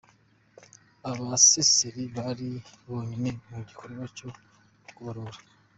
[1.11, 2.49] Abaseseri bari
[2.85, 4.29] bonyine mu gikorwa cyo
[4.95, 5.39] kubarura.